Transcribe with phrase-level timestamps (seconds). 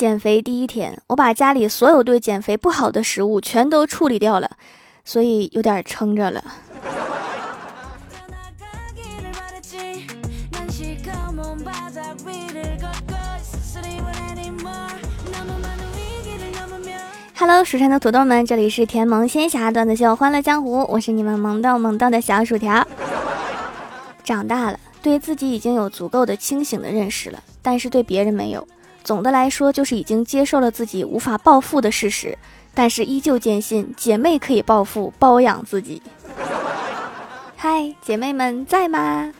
[0.00, 4.52] 减肥第一天，我把家里所有对减肥不好的食物全都处理掉了，
[5.04, 6.42] 所以有点撑着了。
[17.36, 22.88] Hello，蜀山的土豆们，这里是甜萌仙侠段子秀欢乐江湖，我是你们萌到萌到的小薯条。
[24.24, 28.66] 长大了，对自己已经有足够的清醒的认识了，但是对别人没有。
[29.02, 32.36] 总的来说，就是已经接受了自己无法暴富的事实，
[32.74, 36.02] 但是依旧坚信姐妹可以暴富，包养自己。
[37.56, 39.32] 嗨，姐妹们在吗？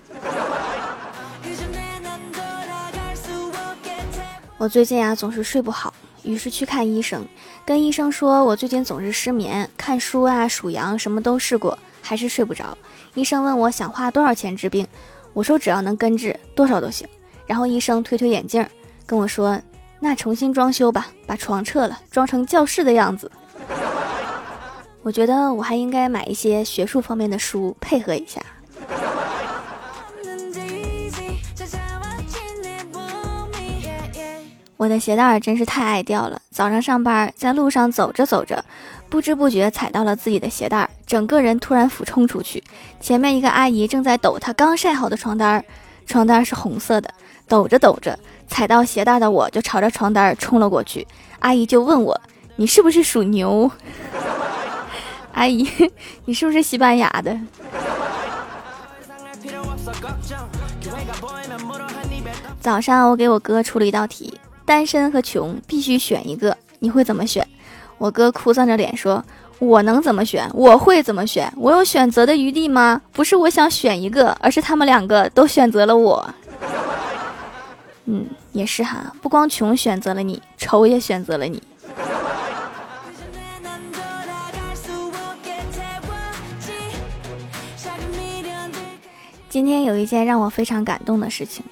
[4.58, 7.24] 我最近啊总是睡不好，于是去看医生，
[7.64, 12.76] 跟医生说我最近总是失眠，看书啊数羊什么都试过，还是睡不着。
[13.14, 14.86] 医生问我想花多少钱治病，
[15.32, 17.08] 我说只要能根治，多少都行。
[17.46, 18.66] 然后医生推推眼镜。
[19.10, 19.60] 跟我说，
[19.98, 23.28] 那重新装修吧，把床撤了，装成教室的样子。
[25.02, 28.40] 我觉得我还应该买一些学术方面的书配合一下。
[34.76, 38.64] 我的鞋带真是太爱掉了，早上上班在路上走着走着，
[39.08, 42.62] 不知不觉踩到了自己的鞋带，整个人突然俯冲出去，
[43.00, 45.64] 前面一个阿姨正在抖她刚晒好的床单，
[46.06, 47.12] 床单是红色的，
[47.48, 48.16] 抖着抖着。
[48.50, 51.06] 踩到鞋带的我就朝着床单冲了过去，
[51.38, 52.20] 阿姨就问我
[52.56, 53.70] ：“你是不是属牛？”
[55.32, 55.66] 阿姨，
[56.26, 57.38] 你是不是西班牙的？
[62.60, 67.46] 早上我给我哥出了一道题：单身和穷必须选一个，你会怎么选？
[67.96, 69.24] 我哥哭丧着脸说
[69.60, 70.50] ：“我能怎么选？
[70.52, 71.50] 我会怎么选？
[71.56, 73.00] 我有选择的余地吗？
[73.12, 76.28] 不是我想选一个，而是他们两个都选择了我。”
[78.06, 81.62] 嗯，也是哈，不光穷选择了你，丑也选择了你。
[89.48, 91.64] 今天有一件让我非常感动的事情，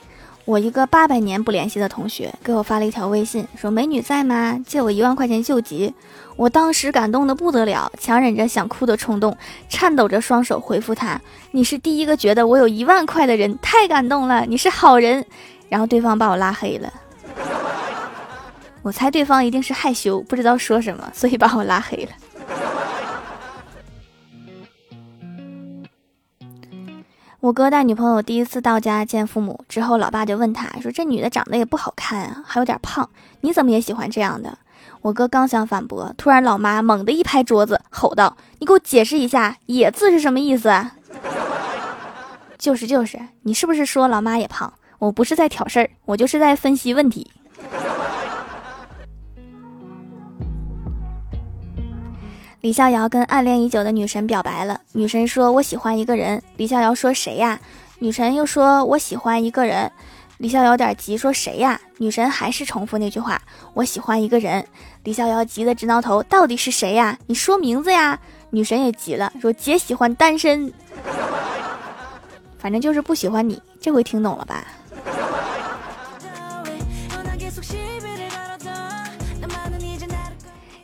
[0.44, 4.58] 我一个八百年不联系的同学给我发了一条微信，说：“美女在吗？
[4.66, 5.94] 借我一万块钱救急。”
[6.36, 9.36] 我当时感动的不得了，强忍着想哭的冲动，
[9.68, 11.20] 颤抖着双手回复他
[11.52, 15.24] ：“你是第一个觉得我有一万块的人，太感动了，你是好人。”
[15.68, 16.92] 然后对方把我拉黑了，
[18.82, 22.10] 我猜对方一定是害羞，不知道说什么，所以把我拉黑了。
[27.40, 33.08] 我哥带女朋友第一次到家见父母之后，老爸就问他说：“这女的长得也不好看啊，还有点胖，
[33.42, 34.58] 你怎么也喜欢这样的？”
[35.02, 40.68] 我哥刚想反驳，突然老妈猛地一拍桌子，吼道：“你给我解释一下‘野’字是什么意思？”
[42.58, 44.72] 就是就是，你是不是说老妈也胖？
[44.98, 47.30] 我不是在挑事儿，我就是在分析问题。
[52.60, 57.58] 李逍遥跟暗恋已久的女神表白了，女神说：“我喜欢一个人。”李逍遥说：“谁呀？”
[58.00, 59.90] 女神又说：“我喜欢一个人。”
[60.38, 63.40] 李逍遥有点急，说：“谁呀？”女神还是重复那句话
[63.74, 64.66] ：“我喜欢一个人。”
[65.04, 67.16] 李逍遥急得直挠头：“到底是谁呀？
[67.28, 68.18] 你说名字呀！”
[68.50, 70.72] 女神也急了，说：“姐喜欢单身，
[72.58, 74.64] 反正就是不喜欢你。”这回听懂了吧？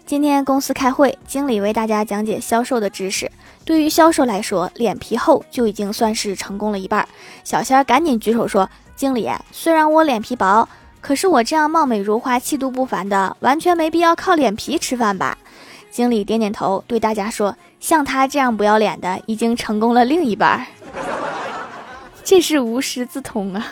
[0.07, 3.31] 今天公司开会，经理为大家讲解销售的知识。
[3.65, 7.09] 对于销售来说，脸皮厚就已经算是成功了一半。
[7.43, 10.69] 小仙儿赶紧举手说：“经理，虽然我脸皮薄，
[11.01, 15.39] 可是我这样貌美如花、气度不凡的，完全没必要靠脸皮吃饭吧？”
[15.91, 20.67] 经理点点头，对大家说：“像他这样不要脸的，已经成功了另一半。”
[22.23, 23.67] 这是无师自通啊！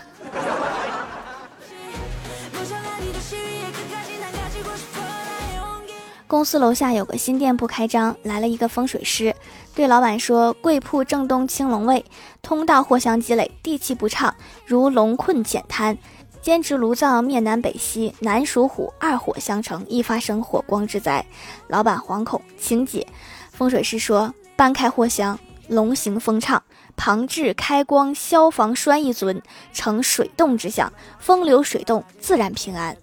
[6.33, 9.37] 公司楼下有个新店铺开张，来了一个风水师，
[9.75, 12.03] 对老板说：“贵铺正东青龙位，
[12.41, 14.35] 通道货香积累，地气不畅，
[14.65, 15.99] 如龙困浅滩。
[16.41, 21.23] 坚持炉灶面南北西，南属虎，二火相乘，易发生火光之灾。”
[21.69, 23.07] 老板惶恐，请解。
[23.51, 25.39] 风水师说：“搬开货香，
[25.69, 26.63] 龙行风畅，
[26.97, 29.43] 旁置开光消防栓一尊，
[29.75, 32.97] 呈水洞之象，风流水动，自然平安。”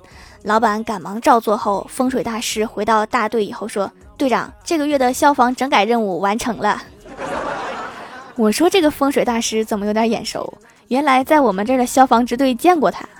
[0.43, 6.81] 老板赶忙照做后，风水大师回到大队以后说：“队长，这个月的消防整改任务完成了。
[8.37, 10.51] ”我说：“这个风水大师怎么有点眼熟？
[10.87, 13.05] 原来在我们这儿的消防支队见过他。”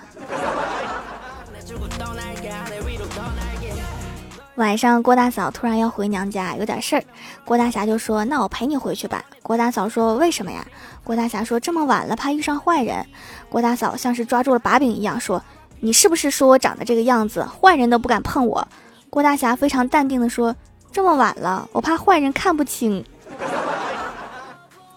[4.56, 7.04] 晚上，郭大嫂突然要回娘家，有点事儿。
[7.44, 10.66] 郭大侠就说：“那我陪你回去吧。”郭大嫂说：“为什么呀？”
[11.04, 13.06] 郭大侠说：“这么晚了，怕遇上坏人。”
[13.50, 15.44] 郭大嫂像是抓住了把柄一样说。
[15.82, 18.68] 你是不是说我长得这个样子，坏人都不敢碰我？”
[19.10, 20.56] 郭大侠非常淡定的说
[20.92, 23.04] ：“这么晚了，我怕坏人看不清。”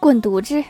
[0.00, 0.62] 滚犊子！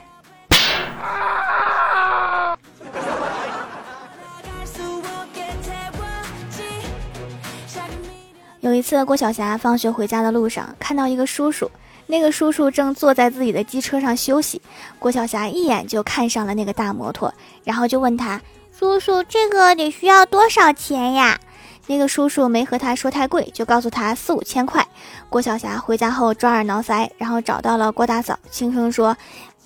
[8.61, 11.69] 有一次，郭晓霞放学回家的路上，看到一个叔叔，
[12.07, 14.63] 那个叔叔正坐在自己的机车上休息。
[15.01, 18.41] 郭晓霞一眼就看上了那个大摩托，然后就问他
[18.83, 21.39] ：“叔叔，这个得需要多少钱呀？”
[21.87, 24.85] 那个叔叔没和他说太贵，就告诉他四五千块。
[25.31, 29.17] 郭晓霞回家后抓耳挠腮，然后找到了郭大嫂，轻声说：“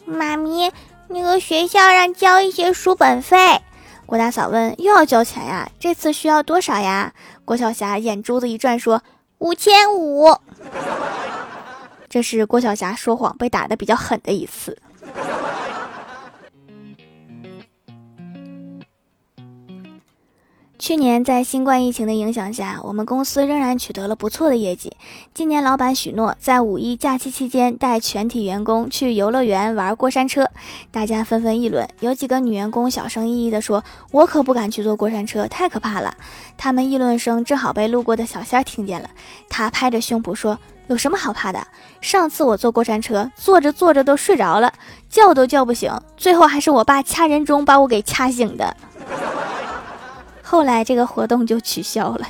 [0.05, 0.71] 妈咪，
[1.09, 3.63] 那个学校让交一些书本费。”
[4.05, 5.67] 郭大嫂问：“又要交钱呀？
[5.81, 7.15] 这次需要多少呀？”
[7.47, 9.03] 郭晓霞眼珠子一转，说
[9.39, 10.29] ：“五千五。
[12.11, 14.77] ”这是郭晓霞说谎被打的比较狠的一次。
[20.87, 24.93] 去年在新冠疫情的影响下，我们公司仍然取得了不错的业绩。
[25.35, 30.49] 今年老板许诺在五一假期期间带全体员工去游乐园玩过山车，
[30.93, 31.89] 大家纷纷议论。
[31.99, 36.15] 有几个女员工小声翼翼地说：“我可不敢去坐过山车，太可怕了。”
[36.57, 39.11] 他们议论声正好被路过的小仙听见了，
[39.49, 40.57] 他拍着胸脯说
[40.87, 41.67] ：“有什么好怕的？
[42.01, 44.73] 上次我坐过山车，坐着坐着都睡着了，
[45.11, 48.77] 叫都叫不醒，最后还是我爸掐人中把我给掐醒的。”
[50.49, 52.29] 后来这个活动就取消了。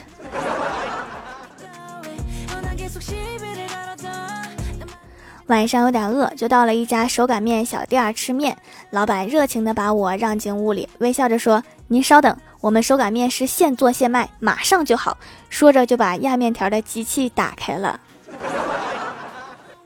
[5.48, 8.56] 晚上有点饿，就到了一家手擀面小店吃面。
[8.88, 15.18] 老板热情的把我让进屋里，微笑着说：“您稍等，我们手擀面是现做现卖，马上就好。”
[15.50, 18.00] 说着就把压面条的机器打开了。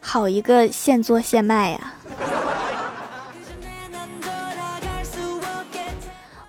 [0.00, 1.92] 好一个现做现卖呀！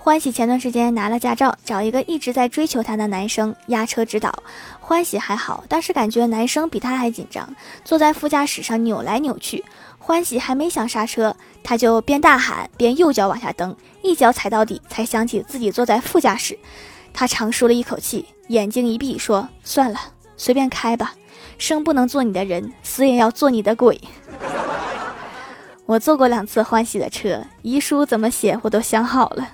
[0.04, 4.34] 欢喜前段时间拿了驾照，找一个一直在追求她的男生压车指导。
[4.80, 7.48] 欢喜还好，但是感觉男生比她还紧张，
[7.86, 9.64] 坐在副驾驶上扭来扭去。
[10.00, 16.58] 欢喜还没想刹车，他就边大喊边右脚往下蹬，一脚踩到底，才想起自己坐在副驾驶。
[17.14, 20.00] 他长舒了一口气，眼睛一闭，说：“算了，
[20.36, 21.14] 随便开吧，
[21.60, 24.02] 生不能做你的人，死也要做你的鬼。
[25.86, 29.48] ”我坐过两次欢喜的车，遗书怎么写我都想好了。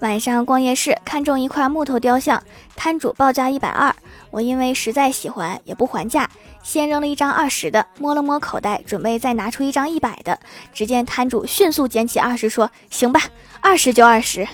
[0.00, 2.40] 晚上逛夜市，看中一块木头雕像，
[2.76, 3.92] 摊主报价一百二。
[4.30, 6.30] 我因为实在喜欢，也不还价，
[6.62, 10.38] 先扔了一张二十的，摸了摸口袋，准备再拿出一张一百的。
[10.72, 13.20] 只见摊主迅速捡起二十，说：“行吧，
[13.60, 14.46] 二十就二十，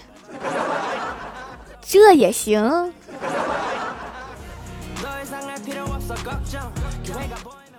[1.82, 2.92] 这也行。”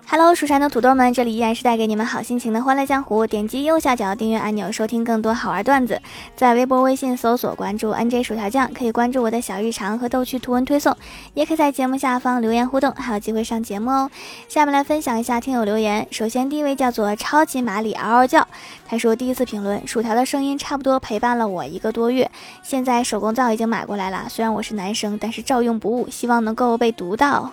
[0.07, 3.25] Hello，蜀山的土豆们，这里依然是带给你们好心情的欢乐江湖。
[3.25, 5.99] 点击右下角订阅按钮，收听更多好玩段子。
[6.35, 10.95] 在微博、微信搜索关注 NJ 薯条酱，可以关注我的小日常和逗趣图文推送，
[11.33, 14.11] 也可以在节目下方留言互动，还有机会上节目哦。
[14.47, 16.07] 下面来分享一下听友留言。
[16.11, 18.47] 首先第一位叫做超级马里嗷嗷叫，
[18.87, 22.29] 他说第一次评论，薯条的声音差不多陪伴了我一个多月，
[22.61, 27.51] 现在手工皂已经买过来了，虽然我是男生，但是照用不误，希望能够被读到。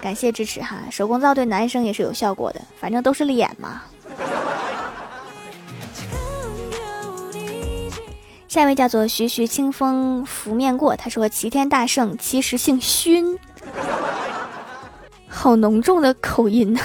[0.00, 3.82] 感谢支持哈，手工皂对男生也是有效果的，反正都是脸嘛。
[8.48, 13.38] 下一位叫做徐徐清风拂面过，他说齐天大圣其实姓勋，
[15.28, 16.80] 好浓重的口音呢。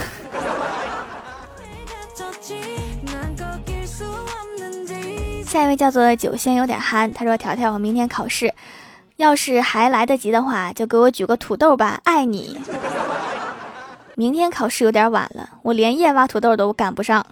[5.45, 8.53] 下一位叫做酒仙有点憨，他说条条我明天考试。
[9.17, 12.59] 要是还来得及的话，就给我举个土豆吧，爱你。
[14.15, 17.25] 明天考试有点晚了，我连夜挖土豆都赶不上。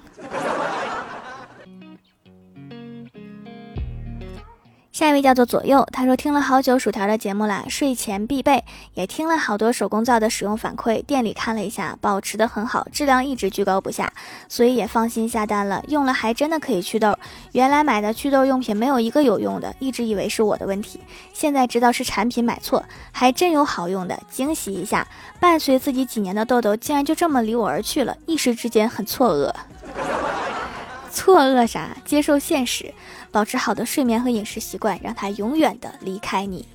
[4.94, 14.14] 下一位叫做左右，他说听了好久薯条的节目啦，睡前必备，也听了好多手工皂的使用反馈，店里看了一下，保持的很好，质量一直居高不下，
[14.48, 15.84] 所以也放心下单了。
[15.88, 17.18] 用了还真的可以祛痘，
[17.54, 21.00] 原来买的祛痘用品没有一个有用的，一直以为是我的问题，
[21.34, 25.08] 现在知道是产品买错，还真有好用的，惊喜一下，
[25.40, 29.52] 伴随自己几年的痘痘竟然就这么离我而去了，一时之间很错愕。
[31.12, 31.96] 错愕啥？
[32.06, 32.92] 接受现实，
[33.34, 36.68] 保持好的睡眠和饮食习惯，让它永远的离开你。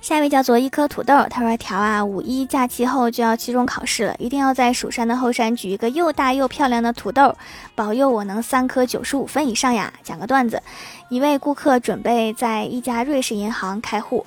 [0.00, 7.34] 下一位叫做一颗土豆，他说：“条啊，五一假期后就要期中考试了，一定要在蜀山的后山举一个又大又漂亮的土豆，
[7.74, 10.62] 保佑我能三科九十五分以上呀！”讲个段子，
[11.08, 14.24] 一位顾客准备在一家瑞士银行开户，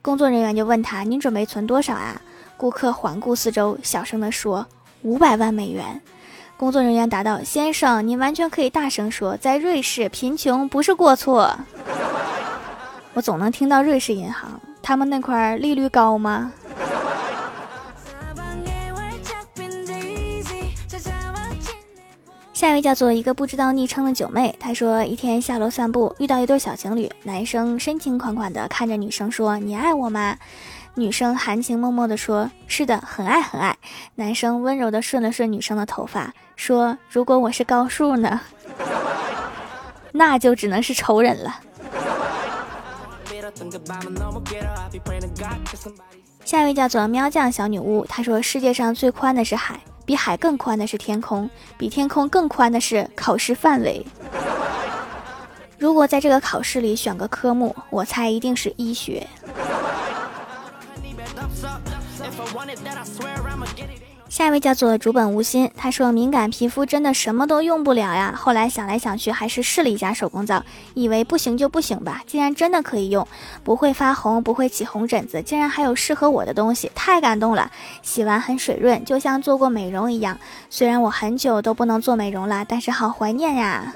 [0.00, 2.20] 工作人员就问他：“您准备存多少啊？”
[2.56, 4.64] 顾客环顾四周，小声地说
[5.02, 6.00] ：“五百万美元。”
[6.64, 11.54] 工作人员答道：“先生，你完全可以大声说，在瑞士，贫穷不是过错。”
[13.12, 16.50] 我总能听到瑞士银行，他们那块利率高吗？
[22.54, 30.34] 下一位叫做一个不知道昵称的九妹，她说一天下楼散步，遇到一对小情侣，男生深情款款的看着女生说：“你爱我吗？”
[30.96, 33.76] 女生含情脉脉的说：“是的，很爱很爱。”
[34.14, 38.40] 男生温柔的顺了顺女生的头发，说：“如果我是高数呢？
[40.12, 41.60] 那就只能是仇人了。”
[46.44, 51.48] 下一位叫做喵酱小女巫，她说：“世界上最宽的是海。”比海更宽的是天空，
[51.78, 54.06] 比天空更宽的是考试范围。
[55.78, 59.26] 如果在这个考试里选个科目，我猜一定是医学。
[64.28, 68.34] 下一位叫做竹本无心，他说敏感皮肤真的什么都用不了呀。
[68.36, 72.20] 后来想来想去，还是试了一下手工皂，以为不行就不行吧。
[72.26, 73.28] 竟然真的可以用，
[73.62, 77.70] 不会发红，不会起红疹子，竟然还有适合我的东西，太感动了。
[78.02, 80.36] 洗完很水润，就像做过美容一样。
[80.68, 83.94] 虽然我很久都不能做美容了，但是好怀念呀。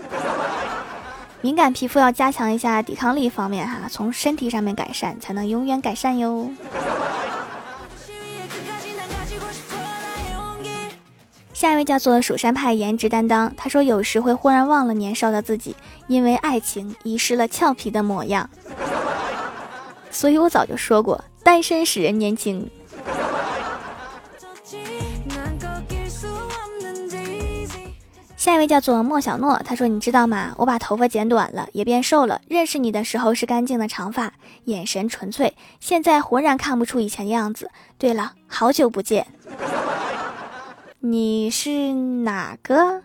[1.41, 6.49] 敏感皮肤要加强一下抵抗力方面哈，从身体上面改善，才能永远改善哟。
[11.59, 15.75] 下一位叫做蜀山派颜值担当，他说有时会忽然忘了年少的自己，
[16.07, 18.49] 因为爱情遗失了俏皮的模样。
[20.09, 22.71] 所以我早就说过，单身使人年轻。
[28.37, 30.55] 下一位叫做莫小诺，他说你知道吗？
[30.59, 32.41] 我把头发剪短了，也变瘦了。
[32.47, 34.33] 认识你的时候是干净的长发，
[34.67, 37.69] 眼神纯粹，现在浑然看不出以前的样子。
[37.99, 39.27] 对了，好久不见。
[41.01, 43.03] 你是哪个？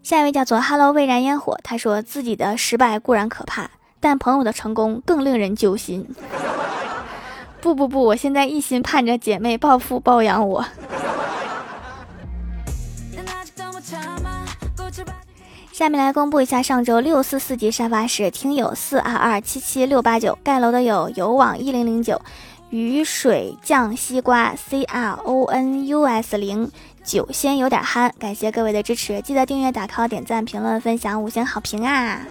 [0.00, 6.06] 下一位叫做 “Hello 未燃烟火”，他说自己的失败固然可怕，但朋友的成功更令人揪心。
[7.60, 10.64] 不不不，我现在一心盼着姐妹暴富包养我。
[15.72, 22.22] 下面来公布一下上周六四四级沙发是听友四二二七七六八九盖楼的有有网一零零九。
[22.74, 26.68] 雨水酱西瓜 C R O N U S 零
[27.04, 32.26] 酒先有点憨，感谢各位的支持，记得订阅、打 call、点赞、评论、分享、五星好评啊！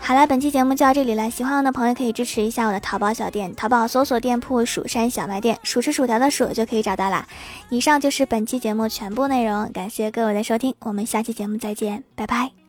[0.00, 7.24] 好了，本期节目就到这里了，喜欢我的朋友可以支持一下我的淘宝小店，淘宝搜索店铺“蜀山小卖店”，数吃薯条的数就可以找到啦。
[7.68, 12.59] 以上就是本期节目全部内容，感谢各位的收听，我们下期节目再见，拜拜。